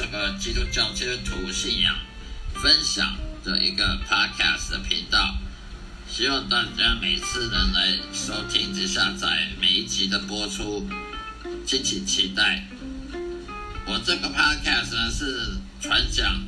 [0.00, 1.94] 这个基督教基督徒信仰
[2.54, 5.36] 分享的一个 podcast 的频道，
[6.10, 10.88] 希望大家每次能来收听及下载每一集的播出，
[11.66, 12.66] 敬请期待。
[13.84, 15.50] 我这个 podcast 呢是
[15.82, 16.46] 传讲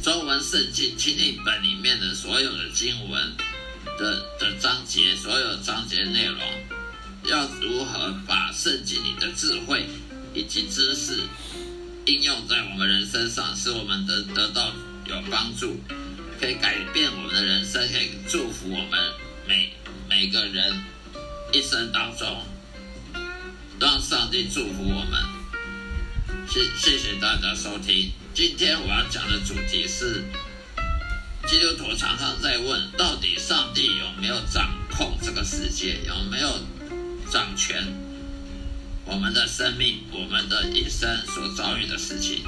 [0.00, 3.36] 中文圣经钦定本里面的所有的经文
[3.98, 6.38] 的的章节，所有章节内容，
[7.24, 9.88] 要如何把圣经里的智慧
[10.32, 11.18] 以及知识
[12.06, 14.72] 应用在我们人身上，使我们得得到
[15.06, 15.78] 有帮助，
[16.40, 19.12] 可以改变我们的人生，可以祝福我们
[19.46, 19.72] 每
[20.08, 20.82] 每个人
[21.52, 22.42] 一生当中，
[23.78, 25.22] 让上帝祝福我们。
[26.48, 28.10] 谢谢谢大家收听。
[28.34, 30.24] 今天我要讲的主题是，
[31.46, 36.48] 基督徒常常在问，到底上帝有没有掌控这个世界，有没有
[37.30, 37.84] 掌权
[39.04, 42.44] 我们的生命，我们的一生所遭遇的事情？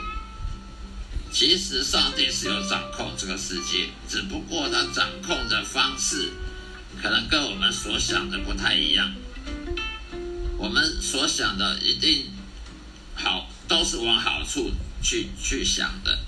[1.32, 6.30] 其实上帝是有掌控这个世界，只不过他掌控的方式
[7.02, 9.12] 可能跟我们所想的不太一样。
[10.58, 12.30] 我们所想的一定
[13.14, 13.48] 好。
[13.68, 14.70] 都是往好处
[15.02, 16.18] 去去想的，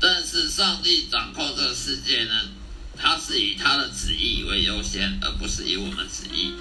[0.00, 2.48] 但是上帝掌控这个世界呢，
[2.96, 6.54] 他是以他的旨意为优先，而不是以我们旨意，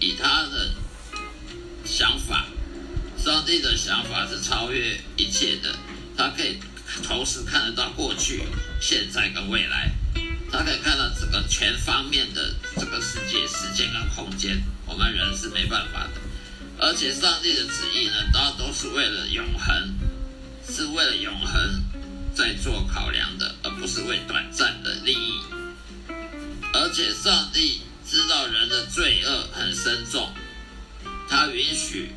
[0.00, 0.72] 以他的
[1.86, 2.46] 想法。
[3.16, 5.74] 上帝的想法是超越一切的，
[6.16, 6.58] 他可以
[7.02, 8.42] 同时看得到过去、
[8.80, 9.90] 现在跟未来，
[10.52, 16.20] 他可以看到整个全方面的这个世界、时间跟空间，我们人是没办法的。
[16.78, 19.94] 而且上帝的旨意呢，大都是为了永恒，
[20.68, 21.82] 是为了永恒
[22.34, 25.40] 在做考量的，而不是为短暂的利益。
[26.72, 30.30] 而且上帝知道人的罪恶很深重，
[31.28, 32.10] 他允许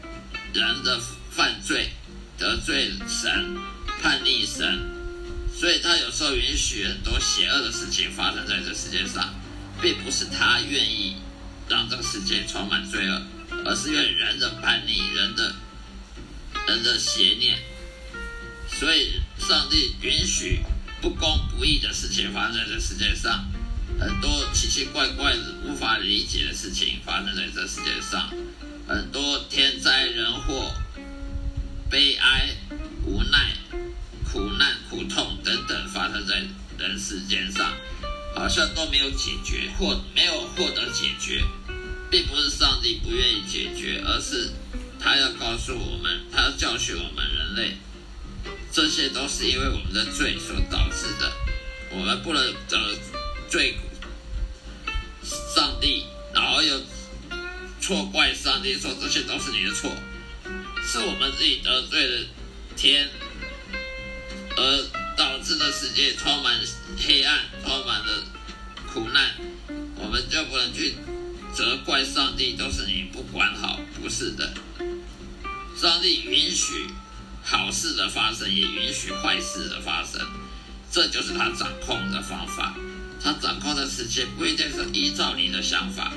[0.53, 0.99] 人的
[1.31, 1.89] 犯罪
[2.37, 3.57] 得罪神、
[4.01, 4.79] 叛逆神，
[5.53, 9.33] 所以他有时候允许很多邪恶的事情发生在这世界上，
[9.81, 11.15] 并不是他愿意
[11.67, 13.21] 让这个世界充满罪恶。
[13.65, 15.53] 而是因为人的叛逆，人的
[16.67, 17.57] 人的邪念，
[18.69, 20.59] 所以上帝允许
[21.01, 23.49] 不公不义的事情发生在这世界上，
[23.99, 28.31] 很多奇奇怪怪、无法理解的事情发生在这世界上，
[28.89, 30.73] 很多天灾人祸、
[31.91, 32.49] 悲哀、
[33.05, 33.55] 无奈、
[34.25, 36.43] 苦难、苦痛等等发生在
[36.79, 37.71] 人世间上，
[38.35, 41.43] 好像都没有解决或没有获得解决。
[42.09, 44.49] 并不是上帝不愿意解决，而是
[44.99, 47.77] 他要告诉我们，他要教训我们人类，
[48.71, 51.31] 这些都是因为我们的罪所导致的。
[51.91, 52.97] 我们不能得
[53.47, 53.77] 罪
[55.55, 56.81] 上帝，然后又
[57.89, 59.91] 错怪上帝，说这些都是你的错，
[60.85, 62.27] 是我们自己得罪了
[62.77, 63.09] 天，
[64.55, 64.85] 而
[65.17, 66.61] 导致的世界充满
[66.99, 68.23] 黑暗，充满了
[68.93, 69.33] 苦难，
[69.95, 70.97] 我们就不能去。
[71.51, 74.53] 责怪上帝都是你不管好，不是的。
[75.75, 76.85] 上帝允许
[77.43, 80.21] 好事的发生，也允许坏事的发生，
[80.91, 82.75] 这就是他掌控的方法。
[83.19, 86.13] 他掌控的世界不一定是依照你的想法。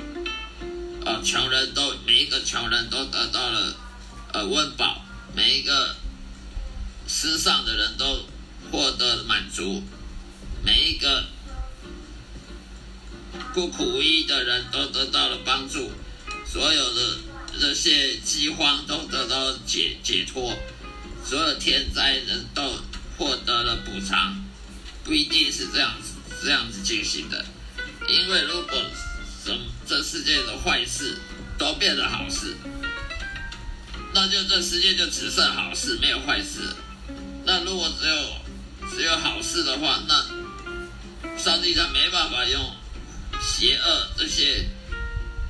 [1.05, 3.75] 呃，穷人都每一个穷人都得到了
[4.33, 5.03] 呃温饱，
[5.35, 5.95] 每一个
[7.07, 8.25] 失丧的人都
[8.71, 9.83] 获得满足，
[10.63, 11.25] 每一个。
[13.51, 15.91] 孤苦无依的人都得到了帮助，
[16.45, 17.17] 所有的
[17.59, 20.55] 这些饥荒都得到解解脱，
[21.25, 22.79] 所有天灾人都
[23.17, 24.43] 获得了补偿，
[25.03, 26.13] 不一定是这样子
[26.43, 27.43] 这样子进行的，
[28.07, 28.79] 因为如果
[29.87, 31.17] 这世界的坏事
[31.57, 32.55] 都变成好事，
[34.13, 36.75] 那就这世界就只剩好事没有坏事，
[37.45, 42.75] 那如果只有只有好事的话，那上帝他没办法用。
[43.41, 44.69] 邪恶这些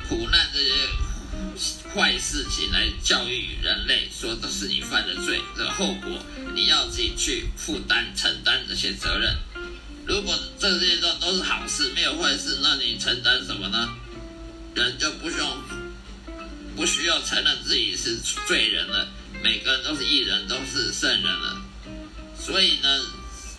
[0.08, 0.72] 苦难这些
[1.94, 6.18] 坏事情来教育人类，说这是你犯的罪，这个后果
[6.56, 9.38] 你要自己去负担承担这些责任。
[10.08, 13.94] 如果这些都都是好事，没有坏事，那你承担什么呢？
[14.76, 15.58] 人就不用
[16.76, 18.18] 不需要承认自己是
[18.48, 19.08] 罪人了，
[19.44, 21.62] 每个人都是艺人，都是圣人了。
[22.38, 23.02] 所以呢，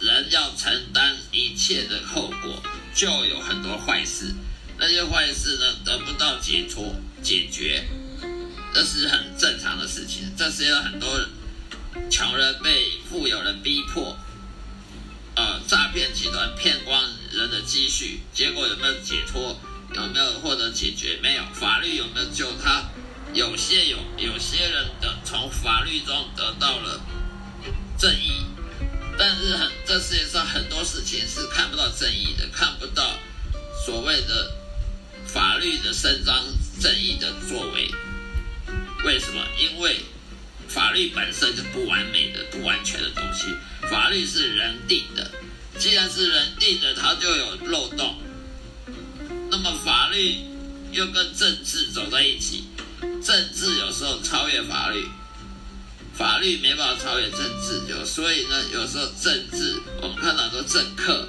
[0.01, 2.63] 人要承担一切的后果。
[2.95, 4.33] 就有很多坏事，
[4.79, 7.85] 那些坏事呢得不到解脱解决，
[8.73, 10.33] 这是很正常的事情。
[10.37, 11.21] 这是有很多
[12.09, 14.17] 穷人被富有人逼迫，
[15.35, 17.03] 呃，诈骗集团骗光
[17.33, 19.59] 人的积蓄，结果有没有解脱？
[19.94, 21.19] 有没有获得解决？
[21.23, 21.43] 没有。
[21.55, 22.85] 法律有没有救他？
[23.32, 27.00] 有些有，有些人的从法律中得到了
[27.99, 28.44] 正义，
[29.19, 33.19] 但是很这世界上很多事情是看不到正义的，看不到
[33.85, 34.52] 所谓的
[35.26, 36.44] 法律的伸张
[36.81, 37.91] 正义的作为。
[39.05, 39.44] 为什么？
[39.58, 40.00] 因为
[40.69, 43.46] 法律本身就不完美的、不完全的东西。
[43.88, 45.31] 法律是人定的，
[45.79, 48.17] 既然是人定的，它就有漏洞。
[50.15, 50.37] 那么法律
[50.93, 52.65] 又跟政治走在一起，
[53.21, 55.05] 政治有时候超越法律，
[56.17, 61.29] 法律没办法超越政治，就所以呢，有时候政治我们看到很多政客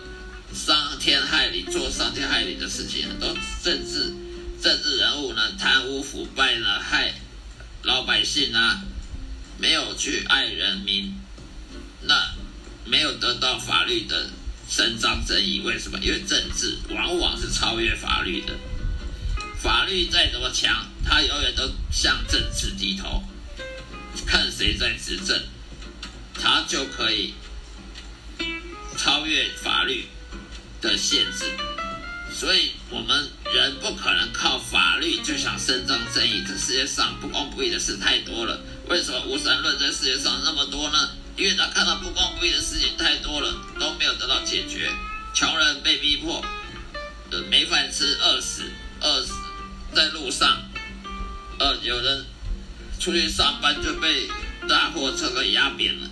[0.54, 4.14] 伤天害理，做伤天害理的事情，很多政治
[4.62, 7.16] 政治人物呢贪污腐败呢害
[7.82, 8.82] 老百姓啊，
[9.58, 11.12] 没有去爱人民，
[12.04, 12.36] 那。
[12.88, 14.30] 没有得到法律的
[14.70, 15.98] 伸张正义，为什么？
[16.04, 18.54] 因为政治往往是超越法律的。
[19.65, 23.23] 法律再怎么强，它永远都向政治低头，
[24.23, 25.41] 看谁在执政，
[26.35, 27.33] 他就可以
[28.95, 30.06] 超越法律
[30.81, 31.45] 的限制。
[32.31, 36.44] 所以，我们人不可能靠法律就想伸张正义。
[36.47, 38.62] 这世界上不公不义的事太多了。
[38.88, 41.09] 为什么无神论在世界上那么多呢？
[41.35, 44.91] 因为他看到不公不义的事情太多了，都没有得到解决，
[45.33, 46.45] 穷人被逼迫，
[47.31, 48.62] 呃，没饭吃，饿死，
[49.01, 49.33] 饿死
[49.95, 50.62] 在路上，
[51.57, 52.25] 呃，有人
[53.00, 54.27] 出去上班就被
[54.68, 56.09] 大货车给压扁了，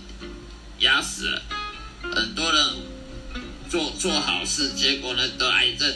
[0.78, 1.42] 压死了，
[2.00, 2.76] 很多人
[3.68, 5.94] 做做好事，结果呢得癌症，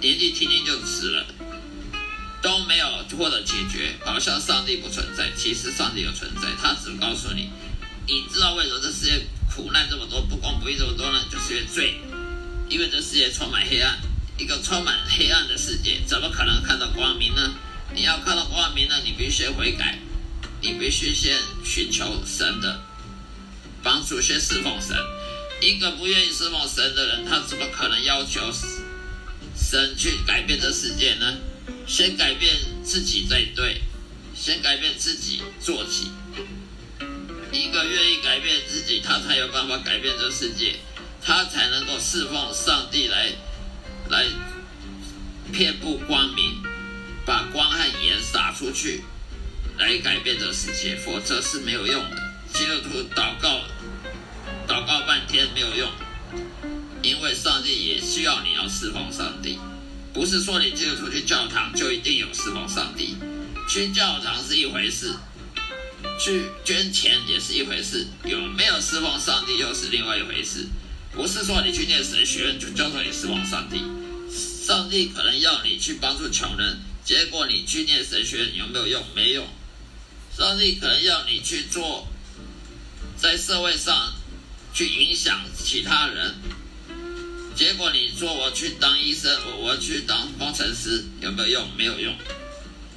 [0.00, 1.26] 年纪轻轻就死了，
[2.40, 2.86] 都没有
[3.18, 7.50] 获得解决，好像上帝不存在，其实上帝有存在，他只告诉你。
[8.06, 11.22] 你知道为什么这世界苦难这么多，不公不义这么多呢？
[11.30, 12.00] 就是因为罪，
[12.70, 13.98] 因为这世界充满黑暗。
[14.38, 17.54] 一个充满黑暗的世界，怎么可能看到光明呢？
[17.92, 19.98] 你要看到光明呢，你必须悔改，
[20.62, 22.80] 你必须先寻求神的
[23.82, 24.96] 帮助，先侍奉神。
[25.60, 28.52] 一个不愿意侍奉神的人，他怎么可能要求
[29.56, 31.38] 神去改变这世界呢？
[31.86, 32.54] 先改变
[32.84, 33.80] 自己再对，
[34.36, 36.12] 先改变自己做起。
[37.50, 40.76] 一个愿意改变自己，他才有办法改变这世界，
[41.20, 43.17] 他才能够侍奉上帝来
[45.58, 46.62] 遍布光明，
[47.26, 49.02] 把光和盐撒出去，
[49.76, 52.16] 来改变这世界，否则是没有用的。
[52.54, 53.62] 基督徒祷告
[54.68, 55.90] 祷告半天没有用，
[57.02, 59.58] 因为上帝也需要你要侍奉上帝，
[60.14, 63.16] 不是说你基督徒去教堂就一定有侍奉上帝，
[63.68, 65.12] 去教堂是一回事。
[66.20, 70.68] 去捐钱也是一回事，有没有侍奉上帝又是另外一回事。
[71.12, 73.82] 不是说你去念神学院就叫做你侍奉上帝，
[74.68, 79.02] 上帝可能要你去帮助穷人，结果你去念神学有没有用？
[79.14, 79.48] 没用。
[80.36, 82.06] 上帝可能要你去做，
[83.16, 84.12] 在社会上
[84.74, 86.34] 去影响其他人，
[87.56, 91.68] 结果你说我去当医生，我我去当工程师，有没有用？
[91.74, 92.14] 没有用。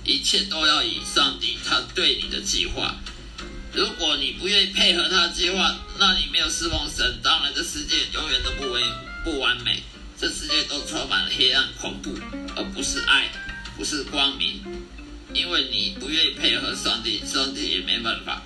[0.04, 2.98] 一切都要以上帝他对你的计划。
[3.72, 8.84] 如果你不愿意配合他的计划，那你没有侍奉神，当然这世界永远都不完
[9.24, 9.82] 不完美，
[10.52, 12.14] 界都充满了黑暗恐怖，
[12.58, 13.32] 而不是爱，
[13.78, 14.62] 不是光明。
[15.34, 18.42] 因为你不愿意配合上帝，上帝也没办法，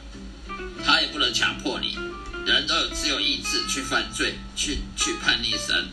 [0.86, 1.98] 他也不能强迫你。
[2.46, 5.90] 人都有自由意志去犯罪，去去叛逆神。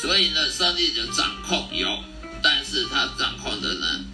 [0.00, 2.04] 所以呢，上帝的掌控有，
[2.40, 4.04] 但是他掌控的呢，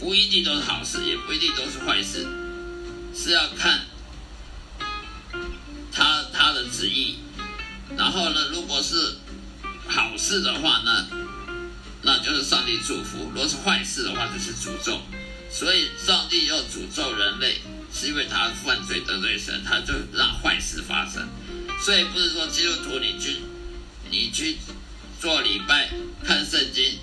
[0.00, 2.26] 不一定都是好事，也不一定都是坏事。
[3.14, 3.86] 是要看
[5.92, 7.18] 他他的旨意，
[7.96, 9.16] 然后呢，如果是
[10.16, 11.06] 是的话呢，
[12.02, 15.00] 那就是上帝祝福；如果是坏事的话，就是诅咒。
[15.50, 17.58] 所以上帝要诅咒人类，
[17.92, 21.28] 是因为他犯罪得罪神，他就让坏事发生。
[21.84, 23.36] 所以不是说基督徒你去
[24.10, 24.56] 你去
[25.20, 25.90] 做礼拜、
[26.24, 26.98] 看圣经、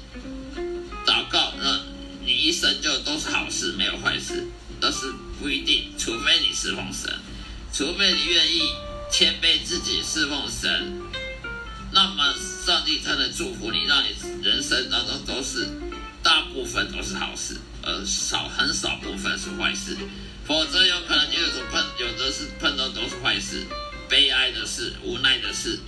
[1.06, 1.80] 祷告，那
[2.26, 4.48] 你一生就都是好事，没有坏事。
[4.82, 7.10] 都是不一定，除非你侍奉神，
[7.72, 8.64] 除非你愿意
[9.10, 11.00] 谦卑自己侍奉神，
[12.84, 14.10] 上帝才能祝福你，让你
[14.44, 15.70] 人生当中都是
[16.22, 19.96] 大部分都是好事，而少很少部分是坏事。
[20.46, 23.66] 否则有可能就有碰，有的是碰到都是坏事，
[24.10, 25.80] 悲哀的事、无奈的事、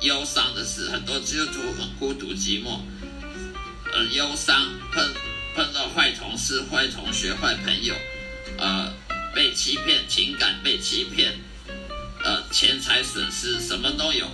[0.00, 2.80] 忧伤的事，很多基督徒很孤独寂寞，
[3.92, 5.14] 呃，忧伤碰
[5.54, 7.94] 碰到坏同事、坏同学、坏朋友。
[8.58, 8.92] 呃，
[9.32, 11.38] 被欺骗，情感被欺骗，
[12.24, 14.26] 呃，钱财损失，什么都有。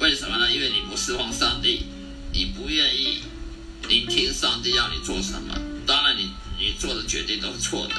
[0.00, 0.52] 为什么呢？
[0.52, 1.86] 因为你不侍奉上帝，
[2.32, 3.20] 你不愿意
[3.88, 5.54] 聆听上帝要你做什么。
[5.86, 7.94] 当然，你你做的决定都是错的。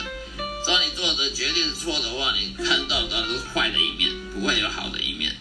[0.67, 5.35] 当你做的决定是错的话，你看到的都是坏的一面，不会有好的一面。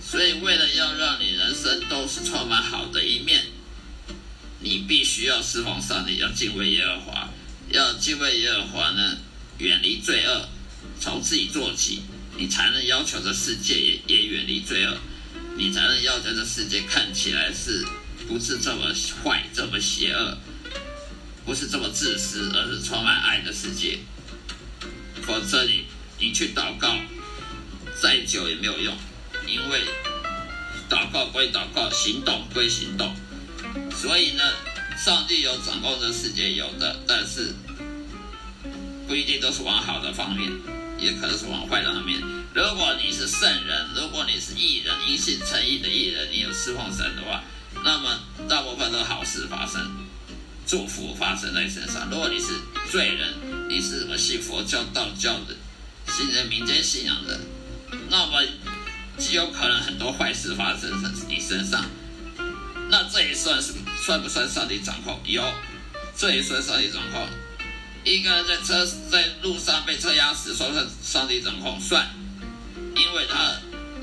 [0.00, 3.46] 所以，为了要让你人生都是充满好的一面，
[4.60, 7.28] 你必须要释放上帝，要敬畏耶和华，
[7.70, 9.16] 要敬畏耶和华呢，
[9.58, 10.48] 远离罪恶，
[11.00, 12.02] 从自己做起，
[12.36, 14.96] 你才能要求这世界也也远离罪恶，
[15.56, 17.84] 你才能要求这世界看起来是
[18.28, 18.92] 不是这么
[19.24, 20.36] 坏、这么邪恶，
[21.44, 23.98] 不是这么自私，而是充满爱的世界。
[25.22, 25.86] 否则，你
[26.18, 26.94] 你去祷告
[28.00, 28.96] 再久也没有用。
[29.46, 29.80] 因为
[30.90, 33.14] 祷告归祷告，行动归行动，
[33.94, 34.42] 所以呢，
[34.98, 37.54] 上帝有掌控这世界，有的，但是
[39.06, 40.50] 不一定都是往好的方面，
[40.98, 42.20] 也可能是往坏的方面。
[42.56, 47.44] 如果你是圣人，如果你是艺人，因信诚意的艺人，你有侍奉神的话，
[47.84, 49.78] 那么大部分都好事发生，
[50.66, 52.08] 祝福发生在身上。
[52.10, 52.58] 如果你是
[52.90, 55.54] 罪人，你是什么信佛教、道教的，
[56.10, 57.38] 信人民间信仰的，
[58.08, 58.40] 那么。
[59.18, 61.86] 极有可能很多坏事发生在你身上，
[62.90, 63.72] 那这也算是
[64.04, 65.18] 算不算上帝掌控？
[65.24, 65.42] 有，
[66.14, 67.26] 这也算上帝掌控。
[68.04, 71.80] 一个人在车在路上被车压死，算不算上帝掌控？
[71.80, 72.06] 算，
[72.96, 73.60] 因为他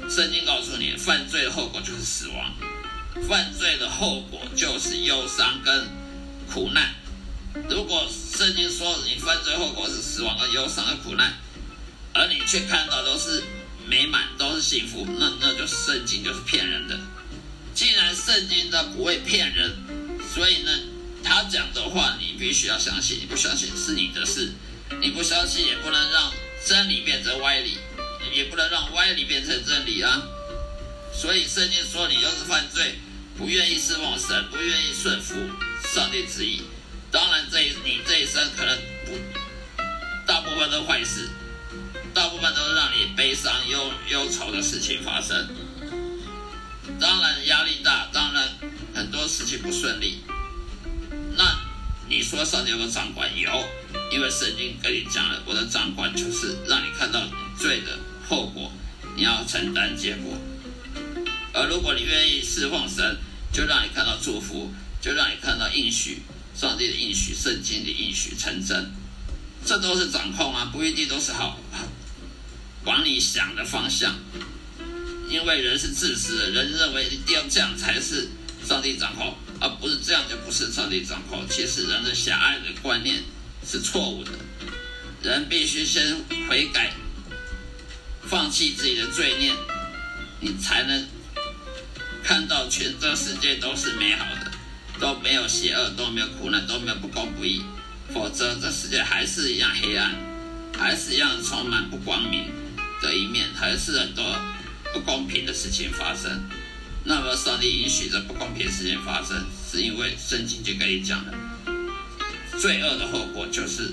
[0.10, 2.54] 圣经告诉你，犯罪的后果就是死亡，
[3.28, 5.88] 犯罪的后果就是忧伤跟
[6.52, 6.94] 苦难。
[7.70, 11.34] 如果圣经说你犯罪后果是死亡跟忧伤跟苦难，
[12.14, 13.44] 而你却看到都是。
[13.86, 16.98] 美满都是幸福，那那就是圣经就是骗人的。
[17.74, 19.76] 既然圣经它不会骗人，
[20.34, 20.72] 所以呢，
[21.22, 23.20] 他讲的话你必须要相信。
[23.20, 24.54] 你不相信是你的事，
[25.02, 26.32] 你不相信也不能让
[26.66, 27.78] 真理变成歪理，
[28.34, 30.22] 也不能让歪理变成真理啊。
[31.14, 32.96] 所以圣经说你要是犯罪，
[33.38, 35.36] 不愿意侍奉神，不愿意顺服
[35.94, 36.62] 上帝旨意，
[37.12, 39.12] 当然这你这一生可能不
[40.26, 41.30] 大部分都坏事。
[42.14, 45.50] 大部分都是让你悲伤、忧忧愁的事情发生。
[47.00, 48.48] 当然压力大，当然
[48.94, 50.20] 很多事情不顺利。
[51.36, 51.58] 那
[52.08, 53.28] 你说上帝有没有掌管？
[53.36, 53.50] 有，
[54.12, 58.72] 因为圣经跟你讲了，我的掌管就是让你看到你罪的后果，
[59.16, 60.38] 你要承担结果。
[61.54, 63.18] 而如果你愿意侍奉神，
[63.52, 66.24] 就让你看到祝福，就让你看到应许，
[66.56, 68.92] 上帝的应许，圣经的应许成真。
[69.66, 71.60] 这都是掌控啊，不一定都是好。
[72.86, 74.16] 往你想的方向，
[75.30, 78.28] 因为人是自私的，人认为一定要这样才是
[78.68, 81.48] 上帝掌控，而不是这样就不是上帝掌控。
[81.50, 83.24] 其实人的狭隘的观念
[83.66, 84.32] 是错误的，
[85.22, 86.18] 人必须先
[86.50, 86.92] 悔改，
[88.34, 89.54] 放弃自己的罪孽，
[90.40, 91.08] 你才能
[92.24, 94.52] 看到全这世界都是美好的，
[95.00, 97.62] 都没有邪恶，都没有苦难，都没有不公不义，
[98.12, 100.16] 否则这世界还是一样黑暗，
[100.76, 102.46] 还是一样充满不光明。
[103.04, 104.26] 的一面还是很多
[104.94, 106.50] 不公平的事情发生。
[107.04, 111.34] 那么上帝允许这不公平事情发生，是因为圣经就跟你讲了，
[112.60, 113.92] 罪恶的后果就是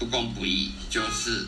[0.00, 1.46] 不公不义，就是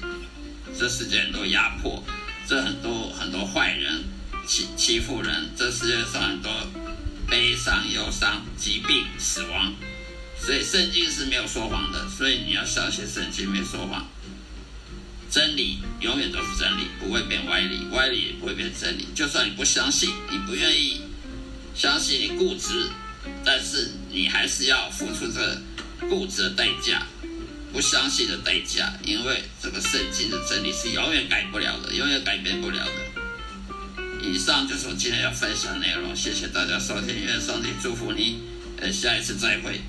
[0.78, 2.04] 这世界很多压迫，
[2.50, 4.02] 这很多很多坏人
[4.44, 6.50] 欺欺负人，这世界上很多
[7.28, 9.72] 悲伤、忧伤、疾病、死亡。
[10.36, 14.04] 所以圣经是没有说谎的，所以你要相信圣经没说谎。
[15.30, 19.06] 真理永远都是真理，不会变歪理，歪理也不会变真理。
[19.14, 21.02] 就算你不相信，你不愿意
[21.76, 22.90] 相信，你固执，
[23.44, 25.62] 但是你还是要付出这
[26.08, 27.06] 固执的代价，
[27.72, 28.92] 不相信的代价。
[29.04, 32.92] 因为这个圣经的真理是永远改不了的，永远改变不了的。
[34.22, 38.42] 以上就是我今天要分享的内容，谢谢大家收听，愿上帝祝福你，
[38.80, 39.80] 呃，下一次再会。